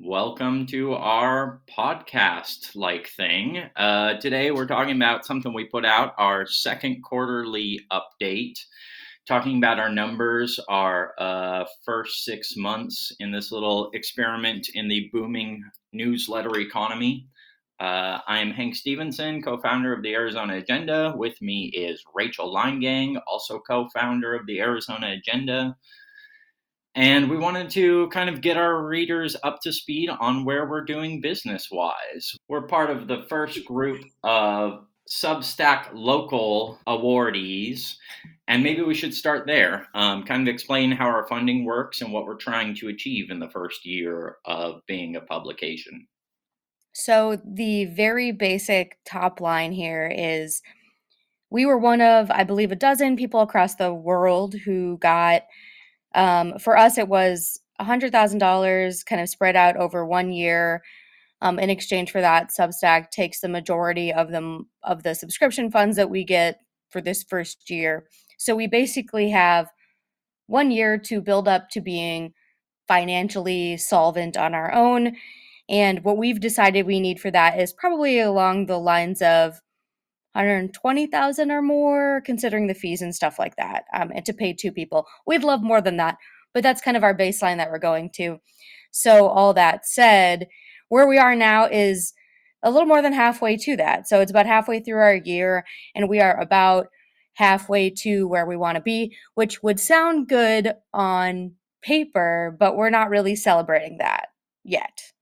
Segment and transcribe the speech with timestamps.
[0.00, 3.62] Welcome to our podcast like thing.
[3.76, 8.58] Uh, today we're talking about something we put out our second quarterly update,
[9.24, 15.08] talking about our numbers, our uh, first six months in this little experiment in the
[15.12, 15.62] booming
[15.92, 17.28] newsletter economy.
[17.78, 21.14] Uh, I'm Hank Stephenson, co founder of the Arizona Agenda.
[21.16, 25.76] With me is Rachel Leingang, also co founder of the Arizona Agenda.
[26.96, 30.84] And we wanted to kind of get our readers up to speed on where we're
[30.84, 32.36] doing business wise.
[32.48, 37.96] We're part of the first group of Substack local awardees.
[38.46, 42.12] And maybe we should start there, um, kind of explain how our funding works and
[42.12, 46.06] what we're trying to achieve in the first year of being a publication.
[46.92, 50.62] So, the very basic top line here is
[51.50, 55.42] we were one of, I believe, a dozen people across the world who got
[56.14, 60.82] um, for us, it was $100,000 kind of spread out over one year.
[61.40, 65.96] Um, in exchange for that, Substack takes the majority of them of the subscription funds
[65.96, 68.06] that we get for this first year.
[68.38, 69.68] So we basically have
[70.46, 72.32] one year to build up to being
[72.86, 75.16] financially solvent on our own.
[75.68, 79.60] And what we've decided we need for that is probably along the lines of
[80.34, 84.72] 120,000 or more, considering the fees and stuff like that, um, and to pay two
[84.72, 85.06] people.
[85.26, 86.16] We'd love more than that,
[86.52, 88.38] but that's kind of our baseline that we're going to.
[88.90, 90.48] So, all that said,
[90.88, 92.12] where we are now is
[92.62, 94.08] a little more than halfway to that.
[94.08, 96.88] So, it's about halfway through our year, and we are about
[97.34, 102.90] halfway to where we want to be, which would sound good on paper, but we're
[102.90, 104.28] not really celebrating that
[104.64, 105.13] yet.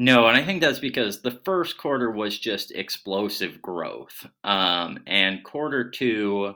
[0.00, 4.24] No, and I think that's because the first quarter was just explosive growth.
[4.44, 6.54] Um, and quarter two,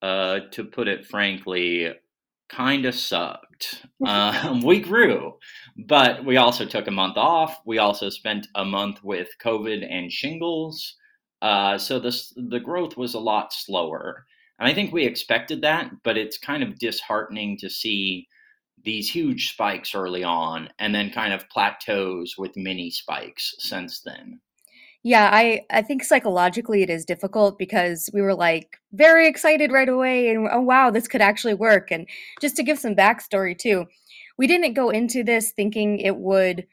[0.00, 1.92] uh, to put it frankly,
[2.48, 3.84] kind of sucked.
[4.06, 5.34] Um, we grew,
[5.76, 7.60] but we also took a month off.
[7.66, 10.94] We also spent a month with COVID and shingles.
[11.42, 14.24] Uh, so this, the growth was a lot slower.
[14.58, 18.28] And I think we expected that, but it's kind of disheartening to see
[18.84, 24.40] these huge spikes early on and then kind of plateaus with mini spikes since then.
[25.04, 29.88] Yeah, I I think psychologically it is difficult because we were like very excited right
[29.88, 31.90] away and oh wow, this could actually work.
[31.90, 32.06] And
[32.40, 33.86] just to give some backstory too,
[34.38, 36.66] we didn't go into this thinking it would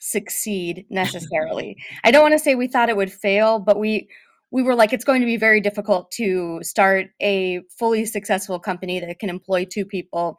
[0.00, 1.76] succeed necessarily.
[2.04, 4.08] I don't want to say we thought it would fail, but we
[4.50, 8.98] we were like it's going to be very difficult to start a fully successful company
[8.98, 10.38] that can employ two people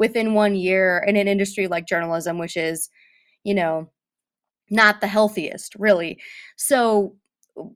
[0.00, 2.88] within one year in an industry like journalism, which is,
[3.44, 3.90] you know,
[4.70, 6.18] not the healthiest, really.
[6.56, 7.16] So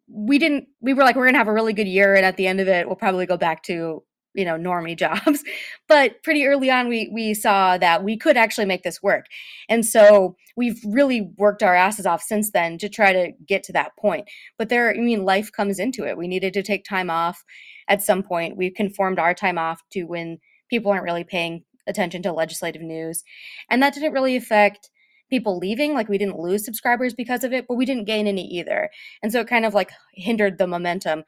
[0.08, 2.14] we didn't, we were like, we're going to have a really good year.
[2.14, 4.02] And at the end of it, we'll probably go back to,
[4.32, 5.44] you know, normie jobs.
[5.86, 9.26] But pretty early on, we, we saw that we could actually make this work.
[9.68, 13.72] And so we've really worked our asses off since then to try to get to
[13.74, 14.30] that point.
[14.56, 16.16] But there, I mean, life comes into it.
[16.16, 17.44] We needed to take time off
[17.86, 18.56] at some point.
[18.56, 20.38] We conformed our time off to when
[20.70, 23.25] people aren't really paying attention to legislative news.
[23.71, 24.91] And that didn't really affect
[25.31, 25.95] people leaving.
[25.95, 28.91] Like we didn't lose subscribers because of it, but we didn't gain any either.
[29.22, 31.25] And so it kind of like hindered the momentum.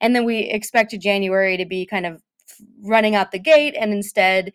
[0.00, 2.22] And then we expected January to be kind of
[2.82, 4.52] running out the gate, and instead,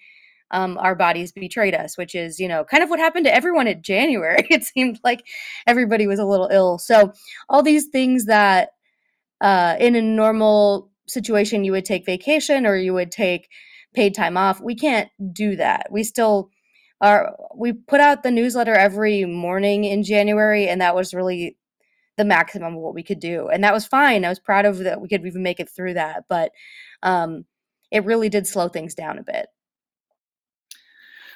[0.51, 3.67] um, our bodies betrayed us, which is, you know, kind of what happened to everyone
[3.67, 4.47] in January.
[4.49, 5.25] It seemed like
[5.65, 6.77] everybody was a little ill.
[6.77, 7.11] So,
[7.49, 8.69] all these things that
[9.41, 13.49] uh, in a normal situation you would take vacation or you would take
[13.93, 14.61] paid time off.
[14.61, 15.87] We can't do that.
[15.91, 16.49] We still
[16.99, 21.57] are we put out the newsletter every morning in January and that was really
[22.17, 23.47] the maximum of what we could do.
[23.49, 24.25] And that was fine.
[24.25, 26.51] I was proud of that we could even make it through that, but
[27.03, 27.45] um
[27.91, 29.47] it really did slow things down a bit.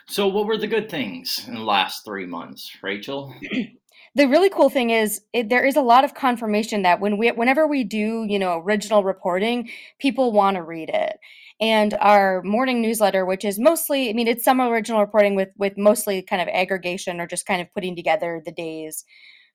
[0.08, 3.34] So what were the good things in the last 3 months, Rachel?
[4.16, 7.32] the really cool thing is it, there is a lot of confirmation that when we
[7.32, 11.20] whenever we do you know original reporting people want to read it.
[11.60, 15.78] And our morning newsletter which is mostly i mean it's some original reporting with with
[15.78, 19.06] mostly kind of aggregation or just kind of putting together the day's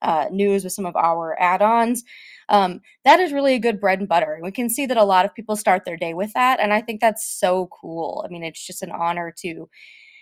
[0.02, 2.04] uh, news with some of our add-ons
[2.50, 4.38] um, that is really a good bread and butter.
[4.42, 6.80] We can see that a lot of people start their day with that and i
[6.80, 8.24] think that's so cool.
[8.26, 9.68] I mean it's just an honor to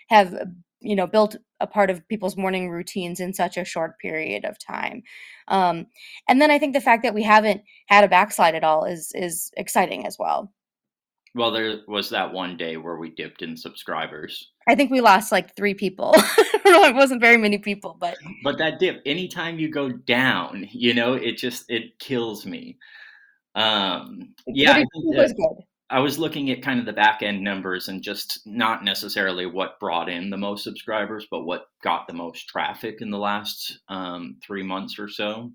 [0.09, 0.35] have
[0.81, 4.59] you know built a part of people's morning routines in such a short period of
[4.59, 5.03] time.
[5.47, 5.87] Um,
[6.27, 9.11] and then i think the fact that we haven't had a backslide at all is
[9.15, 10.51] is exciting as well.
[11.33, 14.51] Well there was that one day where we dipped in subscribers.
[14.67, 16.15] I think we lost like three people.
[16.67, 21.13] It wasn't very many people but but that dip anytime you go down you know
[21.13, 22.77] it just it kills me.
[23.55, 27.43] Um yeah it, it was good I was looking at kind of the back end
[27.43, 32.13] numbers and just not necessarily what brought in the most subscribers, but what got the
[32.13, 35.51] most traffic in the last um, three months or so.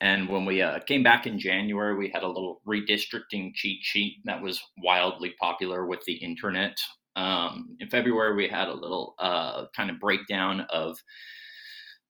[0.00, 4.16] And when we uh, came back in January, we had a little redistricting cheat sheet
[4.24, 6.76] that was wildly popular with the internet.
[7.14, 10.98] Um, in February, we had a little uh, kind of breakdown of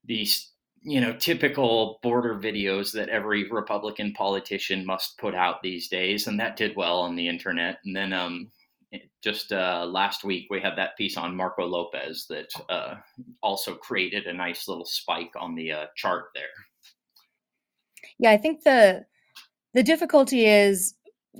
[0.05, 0.52] these,
[0.85, 6.41] you know, typical border videos that every Republican politician must put out these days, and
[6.41, 7.79] that did well on the internet.
[7.85, 8.51] And then um,
[9.23, 12.95] just uh, last week, we had that piece on Marco Lopez that uh,
[13.43, 16.45] also created a nice little spike on the uh, chart there.
[18.19, 19.05] Yeah, I think the
[19.75, 20.95] the difficulty is,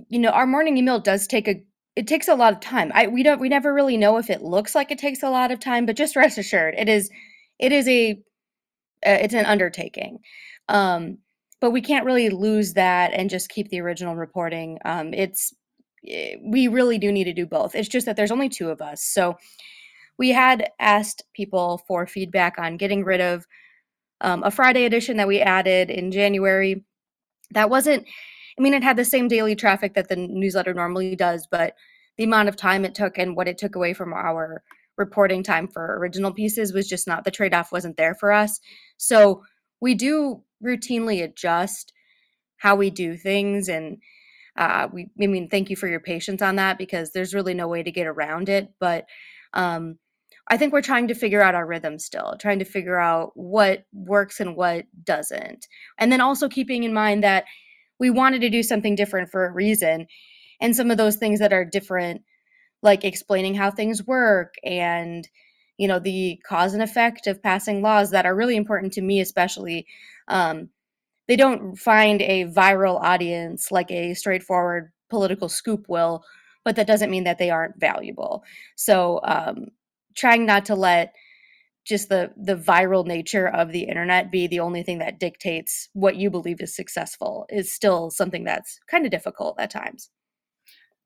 [0.09, 1.63] you know, our morning email does take a
[1.97, 2.93] it takes a lot of time.
[2.95, 5.51] I we don't we never really know if it looks like it takes a lot
[5.51, 7.11] of time, but just rest assured, it is
[7.59, 8.23] it is a
[9.03, 10.19] it's an undertaking.
[10.69, 11.19] Um,
[11.61, 14.79] but we can't really lose that and just keep the original reporting.
[14.85, 15.55] Um, it's
[16.09, 17.75] eh, we really do need to do both.
[17.75, 19.37] It's just that there's only two of us, so
[20.19, 23.47] we had asked people for feedback on getting rid of
[24.21, 26.85] um, a Friday edition that we added in January.
[27.53, 28.07] That wasn't,
[28.59, 31.75] I mean, it had the same daily traffic that the newsletter normally does, but
[32.17, 34.63] the amount of time it took and what it took away from our
[34.97, 38.61] reporting time for original pieces was just not the trade off wasn't there for us.
[38.97, 39.43] So
[39.81, 41.93] we do routinely adjust
[42.57, 43.99] how we do things and
[44.57, 47.67] uh, we I mean thank you for your patience on that because there's really no
[47.67, 49.07] way to get around it but
[49.55, 49.99] um,
[50.49, 53.85] I think we're trying to figure out our rhythm still, trying to figure out what
[53.93, 55.67] works and what doesn't.
[55.99, 57.45] And then also keeping in mind that
[57.99, 60.07] we wanted to do something different for a reason.
[60.61, 62.23] And some of those things that are different,
[62.83, 65.29] like explaining how things work and
[65.79, 69.21] you know the cause and effect of passing laws that are really important to me
[69.21, 69.87] especially
[70.29, 70.69] um,
[71.29, 76.25] they don't find a viral audience like a straightforward political scoop will
[76.65, 78.45] but that doesn't mean that they aren't valuable
[78.77, 79.67] so um,
[80.15, 81.15] trying not to let
[81.85, 86.17] just the the viral nature of the internet be the only thing that dictates what
[86.17, 90.09] you believe is successful is still something that's kind of difficult at times.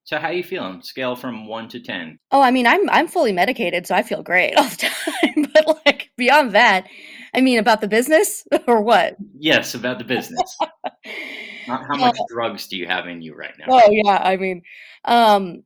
[0.06, 0.82] So how are you feeling?
[0.82, 2.16] Scale from 1 to 10.
[2.30, 5.46] Oh, I mean, I'm I'm fully medicated, so I feel great all the time.
[5.52, 6.86] but like beyond that,
[7.34, 9.16] I mean about the business or what?
[9.36, 10.56] Yes, about the business.
[11.68, 13.66] Not how much uh, drugs do you have in you right now?
[13.68, 14.62] Oh, yeah, I mean
[15.04, 15.64] um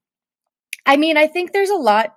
[0.87, 2.15] I mean, I think there's a lot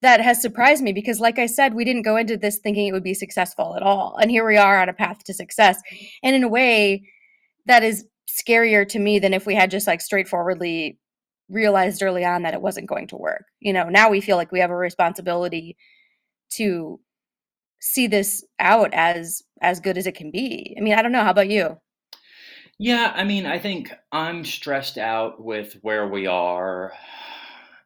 [0.00, 2.92] that has surprised me because like i said we didn't go into this thinking it
[2.92, 5.80] would be successful at all and here we are on a path to success
[6.22, 7.02] and in a way
[7.64, 10.98] that is scarier to me than if we had just like straightforwardly
[11.48, 14.52] realized early on that it wasn't going to work you know now we feel like
[14.52, 15.76] we have a responsibility
[16.50, 17.00] to
[17.84, 20.74] see this out as as good as it can be.
[20.76, 21.78] I mean i don't know how about you?
[22.78, 26.92] Yeah i mean i think i'm stressed out with where we are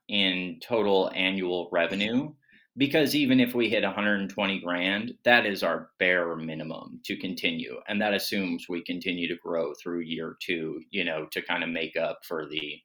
[0.09, 2.33] in total annual revenue
[2.77, 8.01] because even if we hit 120 grand that is our bare minimum to continue and
[8.01, 11.97] that assumes we continue to grow through year two you know to kind of make
[11.97, 12.81] up for the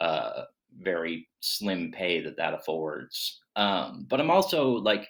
[0.00, 0.42] uh,
[0.80, 5.08] very slim pay that that affords um, but i'm also like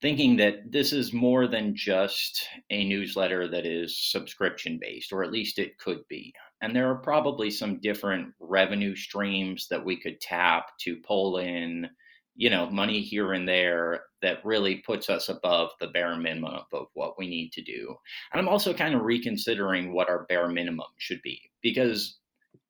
[0.00, 5.32] thinking that this is more than just a newsletter that is subscription based, or at
[5.32, 6.32] least it could be.
[6.62, 11.88] And there are probably some different revenue streams that we could tap to pull in,
[12.34, 16.86] you know, money here and there that really puts us above the bare minimum of
[16.94, 17.94] what we need to do.
[18.32, 22.19] And I'm also kind of reconsidering what our bare minimum should be because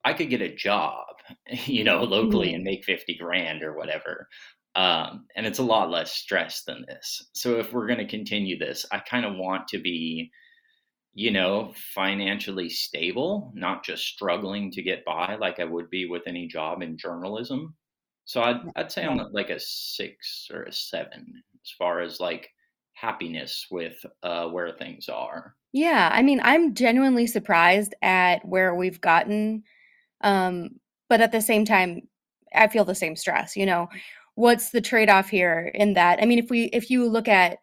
[0.03, 1.05] I could get a job,
[1.65, 2.55] you know, locally mm-hmm.
[2.55, 4.27] and make 50 grand or whatever.
[4.75, 7.29] Um, and it's a lot less stress than this.
[7.33, 10.31] So if we're going to continue this, I kind of want to be,
[11.13, 16.23] you know, financially stable, not just struggling to get by like I would be with
[16.25, 17.75] any job in journalism.
[18.23, 22.49] So I'd, I'd say I'm like a six or a seven as far as like
[22.93, 25.55] happiness with uh, where things are.
[25.73, 29.63] Yeah, I mean, I'm genuinely surprised at where we've gotten.
[30.23, 32.01] Um, but at the same time,
[32.55, 33.55] I feel the same stress.
[33.55, 33.89] You know,
[34.35, 36.19] what's the trade-off here in that?
[36.21, 37.59] I mean if we if you look at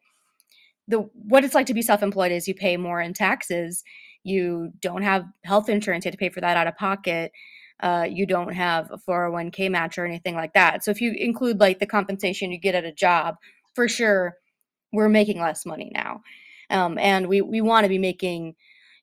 [0.86, 3.84] the what it's like to be self-employed is you pay more in taxes
[4.24, 7.30] you don't have health insurance you have to pay for that out of pocket
[7.80, 10.82] uh, you don't have a 401k match or anything like that.
[10.82, 13.36] So if you include like the compensation you get at a job
[13.74, 14.34] for sure
[14.92, 16.22] we're making less money now.
[16.70, 18.54] Um, and we we want to be making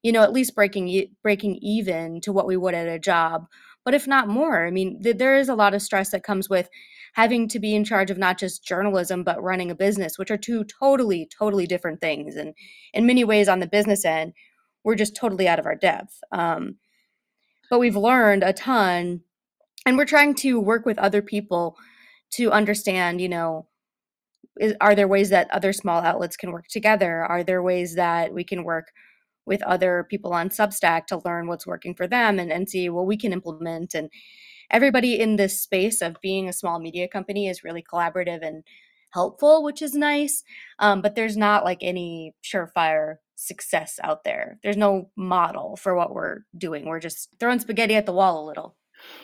[0.05, 3.47] you know at least breaking breaking even to what we would at a job.
[3.83, 6.47] But if not more i mean th- there is a lot of stress that comes
[6.47, 6.69] with
[7.13, 10.37] having to be in charge of not just journalism but running a business which are
[10.37, 12.35] two totally totally different things.
[12.35, 12.53] And
[12.93, 14.33] in many ways on the business end
[14.83, 16.19] we're just totally out of our depth.
[16.31, 16.75] Um,
[17.71, 19.21] but we've learned a ton
[19.87, 21.77] and we're trying to work with other people
[22.33, 23.67] to understand, you know,
[24.59, 27.23] is, are there ways that other small outlets can work together?
[27.25, 28.91] Are there ways that we can work
[29.45, 33.05] with other people on Substack to learn what's working for them and, and see what
[33.05, 33.93] we can implement?
[33.93, 34.09] And
[34.71, 38.63] everybody in this space of being a small media company is really collaborative and
[39.11, 40.43] helpful, which is nice.
[40.79, 44.59] Um, but there's not like any surefire success out there.
[44.63, 46.85] There's no model for what we're doing.
[46.85, 48.75] We're just throwing spaghetti at the wall a little.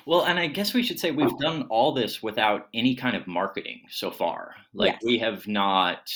[0.06, 3.25] Well, and I guess we should say we've done all this without any kind of
[3.25, 4.56] marketing so far.
[4.74, 5.01] Like Yes.
[5.04, 6.12] we have not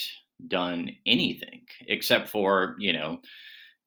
[0.48, 3.20] done anything except for, you know,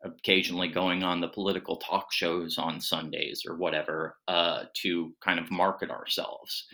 [0.03, 5.51] occasionally going on the political talk shows on Sundays or whatever uh, to kind of
[5.51, 6.67] market ourselves.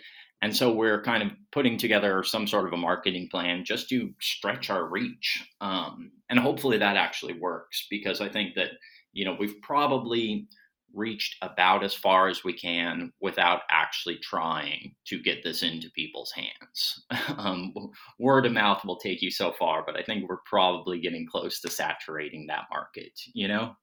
[0.42, 4.12] And so we're kind of putting together some sort of a marketing plan just to
[4.20, 5.42] stretch our reach.
[5.62, 8.72] Um, and hopefully that actually works because I think that,
[9.14, 10.46] you know, we've probably
[10.94, 16.32] reached about as far as we can without actually trying to get this into people's
[16.32, 17.04] hands.
[17.38, 17.72] um,
[18.18, 21.60] word of mouth will take you so far, but I think we're probably getting close
[21.60, 23.74] to saturating that market, you know?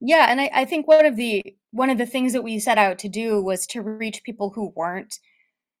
[0.00, 2.78] Yeah, and I, I think one of the one of the things that we set
[2.78, 5.18] out to do was to reach people who weren't,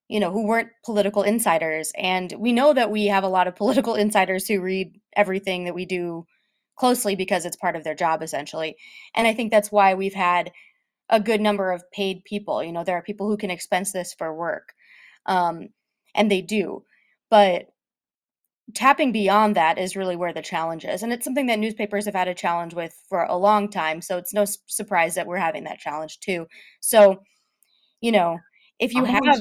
[0.08, 1.90] you know, who weren't political insiders.
[1.96, 5.74] And we know that we have a lot of political insiders who read everything that
[5.74, 6.26] we do
[6.76, 8.76] closely because it's part of their job essentially.
[9.14, 10.50] And I think that's why we've had
[11.10, 12.62] a good number of paid people.
[12.62, 14.72] You know, there are people who can expense this for work,
[15.26, 15.68] um,
[16.14, 16.84] and they do.
[17.30, 17.66] But
[18.74, 22.14] tapping beyond that is really where the challenge is, and it's something that newspapers have
[22.14, 24.00] had a challenge with for a long time.
[24.00, 26.46] So it's no s- surprise that we're having that challenge too.
[26.80, 27.22] So
[28.00, 28.38] you know,
[28.78, 29.40] if you I'm have,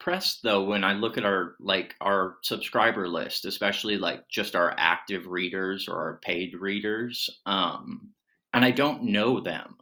[0.00, 4.74] impressed though when I look at our like our subscriber list, especially like just our
[4.78, 8.10] active readers or our paid readers, um,
[8.52, 9.76] and I don't know them.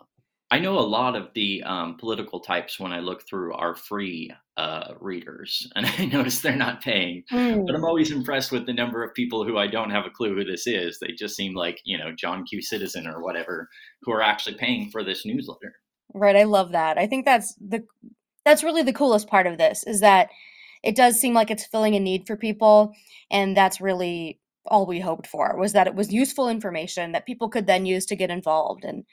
[0.51, 4.33] I know a lot of the um, political types when I look through are free
[4.57, 7.25] uh, readers, and I notice they're not paying.
[7.31, 10.11] But Mm, I'm always impressed with the number of people who I don't have a
[10.11, 10.99] clue who this is.
[10.99, 12.63] They just seem like you know John Q.
[12.63, 13.69] Citizen or whatever,
[14.03, 15.75] who are actually paying for this newsletter.
[16.15, 16.99] right, I love that.
[16.99, 17.85] I think that's the
[18.45, 20.31] that's really the coolest part of this is that
[20.83, 22.95] it does seem like it's filling a need for people,
[23.31, 27.49] and that's really all we hoped for was that it was useful information that people
[27.49, 28.85] could then use to get involved.
[28.85, 29.05] And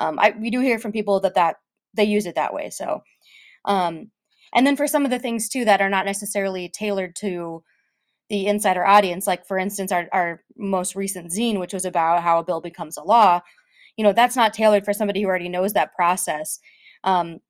[0.00, 1.58] um, I we do hear from people that that
[1.94, 2.70] they use it that way.
[2.70, 3.04] So,
[3.66, 4.10] um,
[4.54, 7.64] and then for some of the things too that are not necessarily tailored to
[8.30, 12.40] the insider audience, like for instance, our our most recent zine, which was about how
[12.40, 13.40] a bill becomes a law,
[13.96, 16.60] you know, that's not tailored for somebody who already knows that process.
[17.04, 17.40] Um,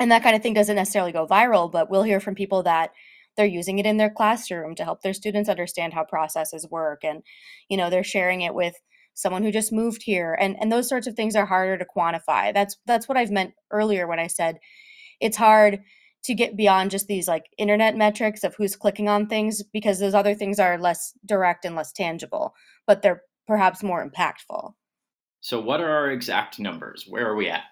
[0.00, 2.92] and that kind of thing doesn't necessarily go viral, but we'll hear from people that
[3.36, 7.22] they're using it in their classroom to help their students understand how processes work and
[7.68, 8.74] you know they're sharing it with
[9.18, 12.52] someone who just moved here and and those sorts of things are harder to quantify
[12.54, 14.58] that's that's what i've meant earlier when i said
[15.20, 15.80] it's hard
[16.24, 20.14] to get beyond just these like internet metrics of who's clicking on things because those
[20.14, 22.54] other things are less direct and less tangible
[22.86, 24.72] but they're perhaps more impactful
[25.40, 27.04] So, what are our exact numbers?
[27.08, 27.62] Where are we at?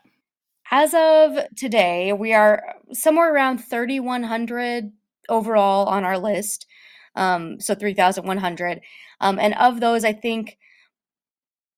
[0.70, 4.92] As of today, we are somewhere around 3,100
[5.28, 6.66] overall on our list.
[7.14, 8.80] Um, so 3,100.
[9.20, 10.58] Um, and of those, I think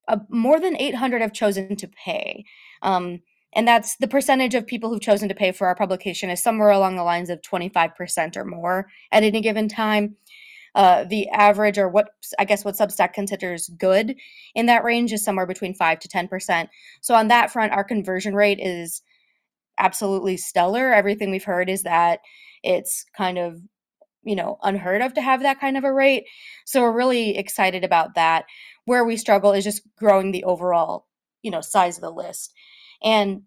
[0.09, 2.45] uh, more than 800 have chosen to pay.
[2.83, 3.21] Um,
[3.55, 6.71] and that's the percentage of people who've chosen to pay for our publication is somewhere
[6.71, 10.17] along the lines of 25% or more at any given time.
[10.75, 14.15] Uh, the average, or what I guess what Substack considers good
[14.55, 16.69] in that range, is somewhere between 5 to 10%.
[17.01, 19.03] So on that front, our conversion rate is
[19.79, 20.93] absolutely stellar.
[20.93, 22.21] Everything we've heard is that
[22.63, 23.61] it's kind of,
[24.25, 26.25] you know, unheard of to have that kind of a rate.
[26.67, 28.47] So we're really excited about that.
[28.85, 31.07] Where we struggle is just growing the overall,
[31.43, 32.53] you know, size of the list.
[33.03, 33.43] And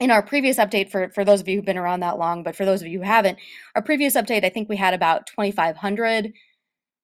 [0.00, 2.56] in our previous update for for those of you who've been around that long, but
[2.56, 3.38] for those of you who haven't,
[3.74, 6.32] our previous update I think we had about 2500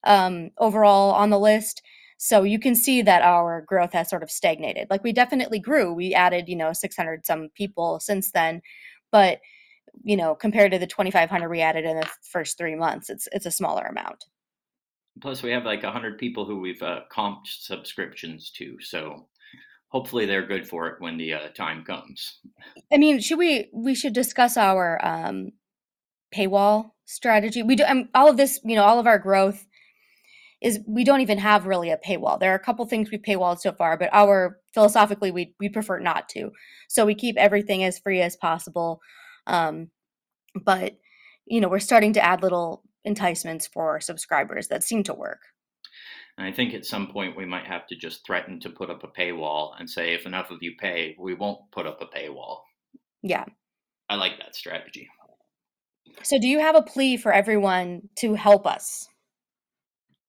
[0.05, 1.83] um overall on the list.
[2.19, 4.89] So you can see that our growth has sort of stagnated.
[4.91, 5.93] Like we definitely grew.
[5.93, 8.63] We added, you know, 600 some people since then,
[9.13, 9.41] but
[10.03, 13.47] you know, compared to the 2500 we added in the first 3 months, it's it's
[13.47, 14.25] a smaller amount.
[15.21, 18.77] Plus, we have like 100 people who we've uh, comped subscriptions to.
[18.81, 19.29] So,
[19.89, 22.41] hopefully, they're good for it when the uh, time comes.
[22.93, 25.53] I mean, should we we should discuss our um
[26.35, 27.63] paywall strategy.
[27.63, 29.67] We do um, all of this, you know, all of our growth
[30.61, 32.41] is we don't even have really a paywall.
[32.41, 35.99] There are a couple things we paywalled so far, but our philosophically we we prefer
[35.99, 36.51] not to.
[36.89, 39.01] So we keep everything as free as possible.
[39.47, 39.91] Um,
[40.55, 40.99] but
[41.47, 45.41] you know, we're starting to add little enticements for subscribers that seem to work.
[46.37, 49.05] And I think at some point we might have to just threaten to put up
[49.05, 52.61] a paywall and say, if enough of you pay, we won't put up a paywall.
[53.23, 53.45] Yeah.
[54.09, 55.09] I like that strategy.
[56.23, 59.09] So, do you have a plea for everyone to help us?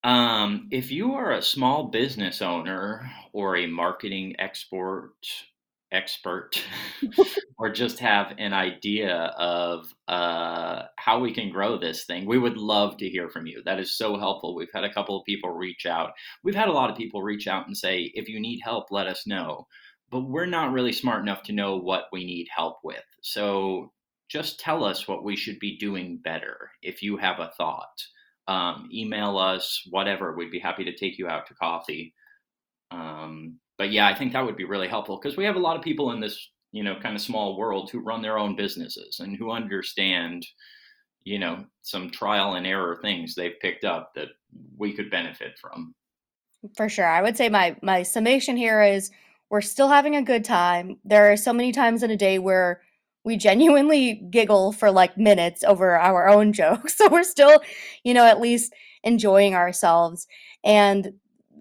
[0.04, 5.14] Um, if you are a small business owner or a marketing export
[5.92, 6.62] expert
[7.58, 12.58] or just have an idea of uh, how we can grow this thing, we would
[12.58, 13.62] love to hear from you.
[13.65, 14.56] That is so helpful.
[14.56, 16.12] We've had a couple of people reach out.
[16.44, 19.08] We've had a lot of people reach out and say, if you need help, let
[19.08, 19.68] us know.
[20.12, 23.04] But we're not really smart enough to know what we need help with.
[23.22, 23.92] So
[24.30, 28.04] just tell us what we should be doing better if you have a thought.
[28.48, 30.36] Um, email us, whatever.
[30.36, 32.13] We'd be happy to take you out to coffee.
[32.92, 35.75] Um, but yeah, I think that would be really helpful because we have a lot
[35.77, 39.20] of people in this, you know, kind of small world who run their own businesses
[39.20, 40.46] and who understand,
[41.24, 44.29] you know, some trial and error things they've picked up that
[44.77, 45.94] we could benefit from.
[46.75, 47.08] For sure.
[47.08, 49.12] I would say my my summation here is
[49.50, 50.98] we're still having a good time.
[51.03, 52.82] There are so many times in a day where
[53.24, 56.96] we genuinely giggle for like minutes over our own jokes.
[56.96, 57.62] So we're still,
[58.03, 60.27] you know, at least enjoying ourselves.
[60.63, 61.13] And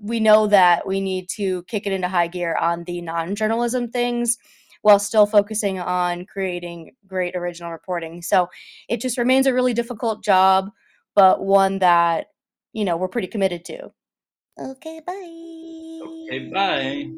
[0.05, 3.91] we know that we need to kick it into high gear on the non journalism
[3.91, 4.37] things
[4.83, 8.21] while still focusing on creating great original reporting.
[8.21, 8.49] So
[8.89, 10.71] it just remains a really difficult job,
[11.15, 12.27] but one that,
[12.75, 13.93] you know, we're pretty committed to.
[14.59, 16.01] Okay, bye.
[16.03, 17.15] Okay, bye.